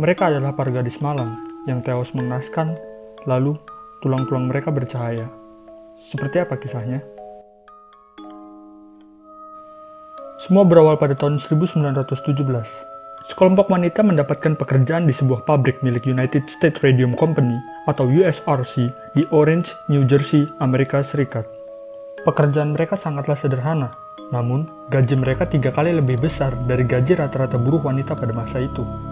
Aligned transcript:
Mereka 0.00 0.32
adalah 0.32 0.56
para 0.56 0.72
gadis 0.72 0.96
malang 1.04 1.36
yang 1.68 1.84
tewas 1.84 2.08
mengenaskan, 2.16 2.72
lalu 3.28 3.60
tulang-tulang 4.00 4.48
mereka 4.48 4.72
bercahaya. 4.72 5.28
Seperti 6.00 6.40
apa 6.40 6.56
kisahnya? 6.56 7.04
Semua 10.40 10.64
berawal 10.64 10.96
pada 10.96 11.12
tahun 11.12 11.36
1917 11.36 12.08
Sekelompok 13.28 13.68
wanita 13.68 14.00
mendapatkan 14.00 14.56
pekerjaan 14.56 15.04
di 15.06 15.14
sebuah 15.14 15.44
pabrik 15.44 15.84
milik 15.84 16.08
United 16.08 16.48
States 16.48 16.80
Radium 16.80 17.12
Company 17.12 17.54
atau 17.84 18.08
USRC 18.08 18.90
di 19.12 19.28
Orange, 19.30 19.76
New 19.92 20.08
Jersey, 20.08 20.48
Amerika 20.64 21.04
Serikat. 21.04 21.44
Pekerjaan 22.24 22.74
mereka 22.74 22.96
sangatlah 22.96 23.36
sederhana, 23.36 23.92
namun 24.32 24.66
gaji 24.88 25.20
mereka 25.20 25.46
tiga 25.46 25.68
kali 25.70 25.94
lebih 25.94 26.16
besar 26.18 26.56
dari 26.64 26.82
gaji 26.82 27.14
rata-rata 27.14 27.60
buruh 27.60 27.84
wanita 27.84 28.16
pada 28.16 28.32
masa 28.34 28.58
itu. 28.58 29.11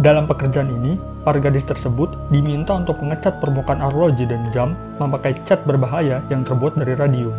Dalam 0.00 0.24
pekerjaan 0.24 0.72
ini, 0.72 0.96
para 1.28 1.36
gadis 1.36 1.60
tersebut 1.68 2.08
diminta 2.32 2.72
untuk 2.72 2.96
mengecat 3.04 3.36
permukaan 3.36 3.84
arloji 3.84 4.24
dan 4.24 4.48
jam 4.48 4.72
memakai 4.96 5.36
cat 5.44 5.60
berbahaya 5.68 6.24
yang 6.32 6.40
terbuat 6.40 6.72
dari 6.80 6.96
radium. 6.96 7.36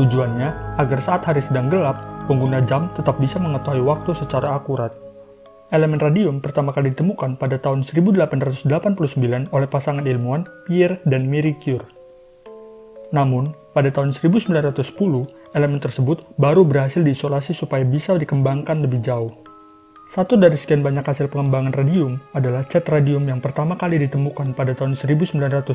Tujuannya 0.00 0.80
agar 0.80 0.98
saat 1.04 1.28
hari 1.28 1.44
sedang 1.44 1.68
gelap, 1.68 2.00
pengguna 2.24 2.64
jam 2.64 2.88
tetap 2.96 3.20
bisa 3.20 3.36
mengetahui 3.36 3.84
waktu 3.84 4.16
secara 4.16 4.56
akurat. 4.56 4.96
Elemen 5.76 6.00
radium 6.00 6.40
pertama 6.40 6.72
kali 6.72 6.96
ditemukan 6.96 7.36
pada 7.36 7.60
tahun 7.60 7.84
1889 7.84 9.52
oleh 9.52 9.68
pasangan 9.68 10.08
ilmuwan 10.08 10.48
Pierre 10.64 11.04
dan 11.04 11.28
Marie 11.28 11.60
Curie. 11.60 11.84
Namun, 13.12 13.52
pada 13.76 13.92
tahun 13.92 14.16
1910, 14.16 14.72
elemen 15.52 15.84
tersebut 15.84 16.24
baru 16.40 16.64
berhasil 16.64 17.04
diisolasi 17.04 17.52
supaya 17.52 17.84
bisa 17.84 18.16
dikembangkan 18.16 18.88
lebih 18.88 19.04
jauh. 19.04 19.49
Satu 20.10 20.34
dari 20.34 20.58
sekian 20.58 20.82
banyak 20.82 21.06
hasil 21.06 21.30
pengembangan 21.30 21.70
radium 21.70 22.18
adalah 22.34 22.66
cat 22.66 22.82
radium 22.90 23.30
yang 23.30 23.38
pertama 23.38 23.78
kali 23.78 23.94
ditemukan 23.94 24.58
pada 24.58 24.74
tahun 24.74 24.98
1917. 24.98 25.70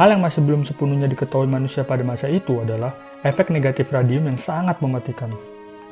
Hal 0.00 0.08
yang 0.16 0.24
masih 0.24 0.40
belum 0.40 0.64
sepenuhnya 0.64 1.04
diketahui 1.04 1.44
manusia 1.44 1.84
pada 1.84 2.00
masa 2.00 2.32
itu 2.32 2.56
adalah 2.56 2.96
efek 3.20 3.52
negatif 3.52 3.92
radium 3.92 4.32
yang 4.32 4.40
sangat 4.40 4.80
mematikan. 4.80 5.28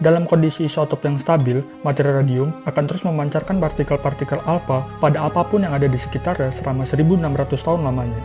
Dalam 0.00 0.24
kondisi 0.24 0.64
isotop 0.64 1.04
yang 1.04 1.20
stabil, 1.20 1.60
materi 1.84 2.08
radium 2.08 2.56
akan 2.64 2.84
terus 2.88 3.04
memancarkan 3.04 3.60
partikel-partikel 3.60 4.40
alfa 4.48 4.88
pada 4.96 5.28
apa 5.28 5.44
pun 5.44 5.60
yang 5.60 5.76
ada 5.76 5.84
di 5.84 6.00
sekitarnya 6.00 6.56
selama 6.56 6.88
1600 6.88 7.20
tahun 7.68 7.84
lamanya. 7.84 8.22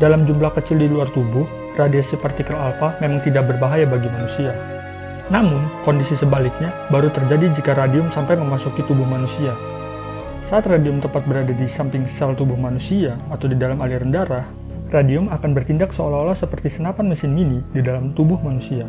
Dalam 0.00 0.24
jumlah 0.24 0.56
kecil 0.56 0.80
di 0.80 0.88
luar 0.88 1.12
tubuh, 1.12 1.44
radiasi 1.76 2.16
partikel 2.16 2.56
alfa 2.56 2.96
memang 3.04 3.20
tidak 3.20 3.44
berbahaya 3.44 3.84
bagi 3.84 4.08
manusia. 4.08 4.56
Namun, 5.32 5.60
kondisi 5.84 6.16
sebaliknya 6.16 6.72
baru 6.92 7.08
terjadi 7.12 7.52
jika 7.56 7.72
radium 7.72 8.08
sampai 8.12 8.36
memasuki 8.36 8.84
tubuh 8.84 9.08
manusia. 9.08 9.56
Saat 10.44 10.68
radium 10.68 11.00
tepat 11.00 11.24
berada 11.24 11.52
di 11.52 11.64
samping 11.64 12.04
sel 12.04 12.36
tubuh 12.36 12.56
manusia 12.56 13.16
atau 13.32 13.48
di 13.48 13.56
dalam 13.56 13.80
aliran 13.80 14.12
darah, 14.12 14.44
radium 14.92 15.32
akan 15.32 15.56
bertindak 15.56 15.96
seolah-olah 15.96 16.36
seperti 16.36 16.68
senapan 16.76 17.08
mesin 17.08 17.32
mini 17.32 17.64
di 17.72 17.80
dalam 17.80 18.12
tubuh 18.12 18.36
manusia 18.44 18.84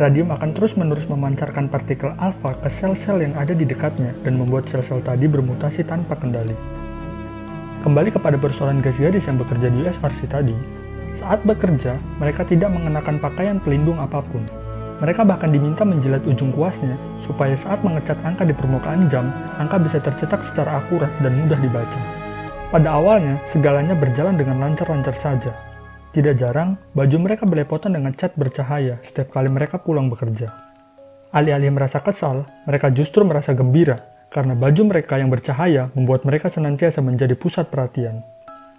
radium 0.00 0.32
akan 0.32 0.56
terus-menerus 0.56 1.04
memancarkan 1.06 1.68
partikel 1.68 2.16
alfa 2.16 2.56
ke 2.64 2.68
sel-sel 2.72 3.20
yang 3.20 3.36
ada 3.36 3.52
di 3.52 3.62
dekatnya 3.62 4.16
dan 4.24 4.40
membuat 4.40 4.64
sel-sel 4.66 5.04
tadi 5.04 5.28
bermutasi 5.28 5.84
tanpa 5.84 6.16
kendali. 6.16 6.56
Kembali 7.86 8.10
kepada 8.14 8.38
persoalan 8.38 8.80
gadis-gadis 8.80 9.26
yang 9.30 9.36
bekerja 9.42 9.68
di 9.68 9.78
USRC 9.84 10.20
tadi, 10.30 10.54
saat 11.22 11.42
bekerja, 11.46 11.98
mereka 12.18 12.46
tidak 12.46 12.72
mengenakan 12.72 13.18
pakaian 13.22 13.58
pelindung 13.62 13.98
apa 14.02 14.22
pun. 14.26 14.42
Mereka 15.02 15.26
bahkan 15.26 15.50
diminta 15.50 15.82
menjilat 15.82 16.22
ujung 16.22 16.54
kuasnya 16.54 16.94
supaya 17.26 17.58
saat 17.58 17.82
mengecat 17.82 18.14
angka 18.22 18.46
di 18.46 18.54
permukaan 18.54 19.10
jam, 19.10 19.34
angka 19.58 19.82
bisa 19.82 19.98
tercetak 19.98 20.46
secara 20.46 20.78
akurat 20.78 21.10
dan 21.18 21.34
mudah 21.42 21.58
dibaca. 21.58 22.00
Pada 22.70 22.94
awalnya, 22.94 23.34
segalanya 23.50 23.98
berjalan 23.98 24.38
dengan 24.38 24.62
lancar-lancar 24.62 25.18
saja, 25.18 25.50
tidak 26.12 26.38
jarang, 26.38 26.76
baju 26.92 27.16
mereka 27.24 27.48
belepotan 27.48 27.96
dengan 27.96 28.12
cat 28.12 28.36
bercahaya 28.36 29.00
setiap 29.00 29.32
kali 29.32 29.48
mereka 29.48 29.80
pulang 29.80 30.12
bekerja. 30.12 30.44
Alih-alih 31.32 31.72
merasa 31.72 32.04
kesal, 32.04 32.44
mereka 32.68 32.92
justru 32.92 33.24
merasa 33.24 33.56
gembira 33.56 33.96
karena 34.28 34.52
baju 34.52 34.92
mereka 34.92 35.16
yang 35.16 35.32
bercahaya 35.32 35.88
membuat 35.96 36.28
mereka 36.28 36.52
senantiasa 36.52 37.00
menjadi 37.00 37.32
pusat 37.32 37.72
perhatian. 37.72 38.20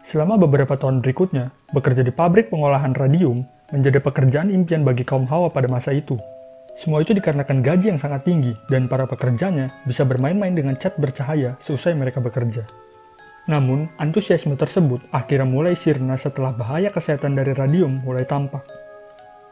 Selama 0.07 0.37
beberapa 0.37 0.77
tahun 0.77 1.01
berikutnya, 1.01 1.49
bekerja 1.73 2.05
di 2.05 2.13
pabrik 2.13 2.53
pengolahan 2.53 2.93
radium 2.93 3.49
menjadi 3.71 4.03
pekerjaan 4.03 4.51
impian 4.51 4.83
bagi 4.83 5.07
kaum 5.07 5.23
Hawa 5.29 5.47
pada 5.53 5.71
masa 5.71 5.95
itu. 5.95 6.19
Semua 6.73 7.05
itu 7.05 7.13
dikarenakan 7.13 7.61
gaji 7.61 7.93
yang 7.93 8.01
sangat 8.01 8.25
tinggi 8.25 8.57
dan 8.67 8.89
para 8.89 9.05
pekerjanya 9.05 9.69
bisa 9.85 10.01
bermain-main 10.03 10.57
dengan 10.57 10.73
cat 10.73 10.97
bercahaya 10.97 11.53
seusai 11.61 11.93
mereka 11.93 12.17
bekerja. 12.19 12.65
Namun, 13.45 13.91
antusiasme 13.99 14.55
tersebut 14.55 15.03
akhirnya 15.11 15.45
mulai 15.45 15.75
sirna 15.75 16.15
setelah 16.15 16.55
bahaya 16.55 16.89
kesehatan 16.89 17.35
dari 17.35 17.51
radium 17.51 18.01
mulai 18.01 18.23
tampak. 18.25 18.63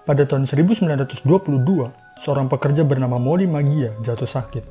Pada 0.02 0.26
tahun 0.26 0.50
1922, 0.50 1.28
seorang 2.26 2.50
pekerja 2.50 2.82
bernama 2.82 3.22
Molly 3.22 3.46
Magia 3.46 3.94
jatuh 4.02 4.26
sakit. 4.26 4.66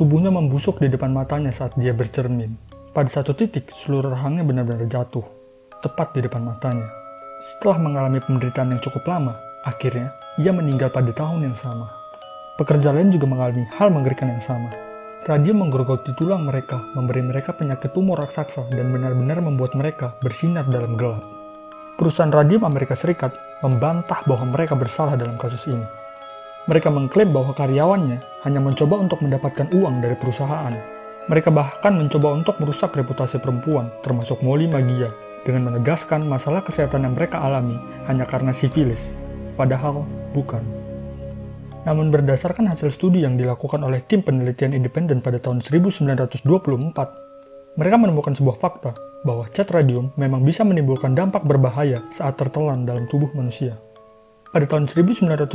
Tubuhnya 0.00 0.32
membusuk 0.32 0.80
di 0.80 0.88
depan 0.88 1.12
matanya 1.12 1.52
saat 1.52 1.76
dia 1.76 1.92
bercermin. 1.92 2.56
Pada 2.96 3.12
satu 3.12 3.36
titik, 3.36 3.68
seluruh 3.84 4.16
rahangnya 4.16 4.48
benar-benar 4.48 4.88
jatuh, 4.88 5.24
tepat 5.84 6.16
di 6.16 6.24
depan 6.24 6.40
matanya. 6.40 7.05
Setelah 7.44 7.76
mengalami 7.80 8.20
penderitaan 8.22 8.72
yang 8.72 8.80
cukup 8.80 9.04
lama, 9.08 9.36
akhirnya 9.66 10.12
ia 10.40 10.54
meninggal 10.54 10.92
pada 10.92 11.12
tahun 11.12 11.52
yang 11.52 11.56
sama. 11.58 11.92
Pekerja 12.56 12.92
lain 12.92 13.12
juga 13.12 13.28
mengalami 13.28 13.68
hal 13.76 13.92
mengerikan 13.92 14.32
yang 14.32 14.40
sama, 14.40 14.72
Radio 15.26 15.58
menggerogoti 15.58 16.14
tulang 16.14 16.46
mereka, 16.46 16.78
memberi 16.94 17.18
mereka 17.18 17.50
penyakit 17.50 17.90
tumor 17.90 18.14
raksasa, 18.14 18.70
dan 18.70 18.94
benar-benar 18.94 19.42
membuat 19.42 19.74
mereka 19.74 20.14
bersinar 20.22 20.62
dalam 20.70 20.94
gelap. 20.94 21.18
Perusahaan 21.98 22.30
radium 22.30 22.62
Amerika 22.62 22.94
Serikat 22.94 23.34
membantah 23.58 24.22
bahwa 24.22 24.54
mereka 24.54 24.78
bersalah 24.78 25.18
dalam 25.18 25.34
kasus 25.34 25.66
ini. 25.66 25.82
Mereka 26.70 26.94
mengklaim 26.94 27.34
bahwa 27.34 27.58
karyawannya 27.58 28.22
hanya 28.46 28.60
mencoba 28.62 29.02
untuk 29.02 29.18
mendapatkan 29.18 29.66
uang 29.74 29.98
dari 29.98 30.14
perusahaan. 30.14 30.70
Mereka 31.26 31.50
bahkan 31.50 31.98
mencoba 31.98 32.30
untuk 32.30 32.62
merusak 32.62 32.94
reputasi 32.94 33.42
perempuan, 33.42 33.90
termasuk 34.06 34.38
Molly 34.46 34.70
Magia, 34.70 35.10
dengan 35.46 35.70
menegaskan 35.70 36.26
masalah 36.26 36.66
kesehatan 36.66 37.06
yang 37.06 37.14
mereka 37.14 37.38
alami 37.38 37.78
hanya 38.10 38.26
karena 38.26 38.50
sifilis. 38.50 39.14
Padahal 39.54 40.02
bukan. 40.34 40.60
Namun 41.86 42.10
berdasarkan 42.10 42.66
hasil 42.66 42.90
studi 42.90 43.22
yang 43.22 43.38
dilakukan 43.38 43.78
oleh 43.86 44.02
tim 44.10 44.18
penelitian 44.18 44.74
independen 44.74 45.22
pada 45.22 45.38
tahun 45.38 45.62
1924, 45.62 47.78
mereka 47.78 47.96
menemukan 47.96 48.34
sebuah 48.34 48.58
fakta 48.58 48.90
bahwa 49.22 49.46
cat 49.54 49.70
radium 49.70 50.10
memang 50.18 50.42
bisa 50.42 50.66
menimbulkan 50.66 51.14
dampak 51.14 51.46
berbahaya 51.46 52.02
saat 52.10 52.34
tertelan 52.34 52.82
dalam 52.82 53.06
tubuh 53.06 53.30
manusia. 53.38 53.78
Pada 54.50 54.66
tahun 54.66 54.90
1925, 54.90 55.46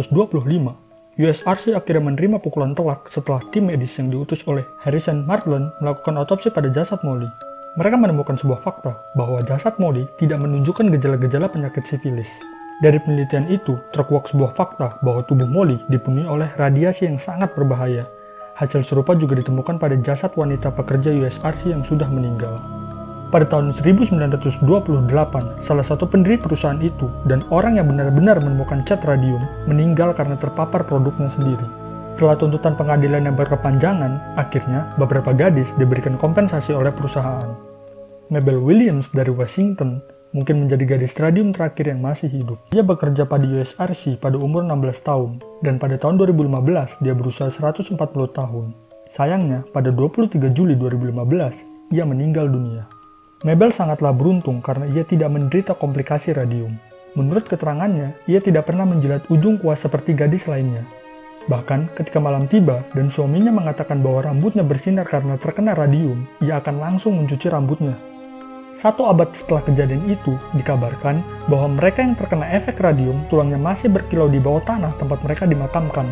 USRC 1.19 1.75
akhirnya 1.75 2.03
menerima 2.07 2.40
pukulan 2.40 2.72
telak 2.72 3.12
setelah 3.12 3.44
tim 3.51 3.68
medis 3.68 3.91
yang 4.00 4.07
diutus 4.07 4.40
oleh 4.47 4.63
Harrison 4.88 5.28
Martland 5.28 5.68
melakukan 5.84 6.16
otopsi 6.16 6.47
pada 6.47 6.72
jasad 6.72 7.03
Molly. 7.03 7.28
Mereka 7.71 7.95
menemukan 7.95 8.35
sebuah 8.35 8.67
fakta 8.67 8.99
bahwa 9.15 9.39
jasad 9.47 9.79
Molly 9.79 10.03
tidak 10.19 10.43
menunjukkan 10.43 10.91
gejala-gejala 10.91 11.47
penyakit 11.47 11.87
sifilis. 11.87 12.27
Dari 12.83 12.99
penelitian 12.99 13.47
itu, 13.47 13.79
terkuak 13.95 14.27
sebuah 14.27 14.51
fakta 14.59 14.99
bahwa 14.99 15.23
tubuh 15.23 15.47
Molly 15.47 15.79
dipenuhi 15.87 16.27
oleh 16.27 16.51
radiasi 16.59 17.07
yang 17.07 17.15
sangat 17.15 17.55
berbahaya. 17.55 18.11
Hasil 18.59 18.83
serupa 18.83 19.15
juga 19.15 19.39
ditemukan 19.39 19.79
pada 19.79 19.95
jasad 20.03 20.35
wanita 20.35 20.67
pekerja 20.75 21.15
USRC 21.15 21.71
yang 21.71 21.87
sudah 21.87 22.11
meninggal. 22.11 22.59
Pada 23.31 23.47
tahun 23.47 23.71
1928, 23.71 25.63
salah 25.63 25.85
satu 25.88 26.03
pendiri 26.03 26.35
perusahaan 26.43 26.75
itu 26.83 27.07
dan 27.23 27.39
orang 27.55 27.79
yang 27.79 27.88
benar-benar 27.88 28.43
menemukan 28.43 28.83
cat 28.83 28.99
radium 29.07 29.39
meninggal 29.63 30.12
karena 30.12 30.35
terpapar 30.35 30.83
produknya 30.83 31.31
sendiri. 31.39 31.81
Setelah 32.16 32.38
tuntutan 32.38 32.78
pengadilan 32.78 33.31
yang 33.31 33.36
berkepanjangan, 33.40 34.38
akhirnya 34.38 34.94
beberapa 35.00 35.34
gadis 35.34 35.72
diberikan 35.81 36.22
kompensasi 36.22 36.69
oleh 36.69 36.94
perusahaan. 36.94 37.58
Mabel 38.30 38.62
Williams 38.62 39.10
dari 39.10 39.34
Washington 39.34 40.00
mungkin 40.31 40.63
menjadi 40.63 40.96
gadis 40.96 41.18
radium 41.19 41.52
terakhir 41.52 41.92
yang 41.92 42.00
masih 42.00 42.31
hidup. 42.31 42.62
Dia 42.72 42.86
bekerja 42.86 43.28
pada 43.28 43.44
USRC 43.44 44.22
pada 44.22 44.40
umur 44.40 44.63
16 44.63 45.02
tahun, 45.04 45.31
dan 45.66 45.75
pada 45.81 46.00
tahun 46.00 46.22
2015 46.22 47.04
dia 47.04 47.13
berusia 47.18 47.52
140 47.52 47.98
tahun. 48.31 48.68
Sayangnya, 49.12 49.68
pada 49.75 49.92
23 49.92 50.56
Juli 50.56 50.80
2015, 50.80 51.92
ia 51.92 52.08
meninggal 52.08 52.48
dunia. 52.48 52.88
Mabel 53.44 53.74
sangatlah 53.74 54.13
beruntung 54.13 54.62
karena 54.62 54.86
ia 54.88 55.04
tidak 55.04 55.34
menderita 55.34 55.74
komplikasi 55.75 56.31
radium. 56.31 56.78
Menurut 57.18 57.44
keterangannya, 57.50 58.16
ia 58.30 58.40
tidak 58.40 58.72
pernah 58.72 58.88
menjilat 58.88 59.28
ujung 59.28 59.60
kuas 59.60 59.84
seperti 59.84 60.16
gadis 60.16 60.48
lainnya. 60.48 60.88
Bahkan 61.49 61.97
ketika 61.97 62.21
malam 62.21 62.45
tiba 62.45 62.85
dan 62.93 63.09
suaminya 63.09 63.49
mengatakan 63.49 64.01
bahwa 64.05 64.29
rambutnya 64.29 64.61
bersinar 64.61 65.09
karena 65.09 65.39
terkena 65.41 65.73
radium, 65.73 66.27
ia 66.43 66.61
akan 66.61 66.75
langsung 66.77 67.17
mencuci 67.17 67.49
rambutnya 67.49 67.97
satu 68.81 69.05
abad 69.05 69.29
setelah 69.38 69.61
kejadian 69.61 70.09
itu, 70.09 70.33
dikabarkan 70.57 71.21
bahwa 71.45 71.77
mereka 71.77 72.01
yang 72.01 72.17
terkena 72.17 72.49
efek 72.49 72.81
radium 72.81 73.21
tulangnya 73.29 73.61
masih 73.61 73.93
berkilau 73.93 74.25
di 74.25 74.41
bawah 74.41 74.65
tanah 74.65 74.97
tempat 74.97 75.21
mereka 75.21 75.45
dimakamkan. 75.45 76.09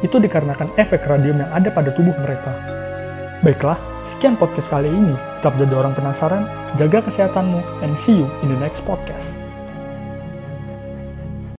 Itu 0.00 0.16
dikarenakan 0.16 0.72
efek 0.80 1.04
radium 1.04 1.36
yang 1.36 1.52
ada 1.52 1.68
pada 1.68 1.92
tubuh 1.92 2.16
mereka. 2.16 2.56
Baiklah, 3.44 3.76
Sekian 4.18 4.34
podcast 4.34 4.66
kali 4.66 4.90
ini. 4.90 5.14
Tetap 5.38 5.54
jadi 5.62 5.78
orang 5.78 5.94
penasaran, 5.94 6.42
jaga 6.74 7.06
kesehatanmu, 7.06 7.62
and 7.86 7.94
see 8.02 8.18
you 8.18 8.26
in 8.42 8.50
the 8.50 8.58
next 8.58 8.82
podcast. 8.82 9.37